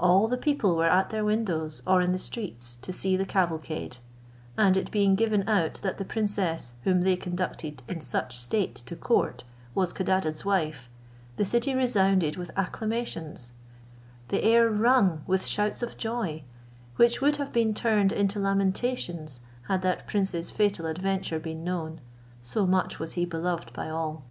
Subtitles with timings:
[0.00, 3.98] All the people were at their windows, or in the streets, to see the cavalcade;
[4.58, 8.96] and it being given out that the princess, whom they conducted in such state to
[8.96, 10.90] court, was Codadad's wife,
[11.36, 13.52] the city resounded with acclamations,
[14.26, 16.42] the air rung with shouts of joy,
[16.96, 22.00] which would have been turned into lamentations had that prince's fatal adventure been known;
[22.42, 24.24] so much was he beloved by all.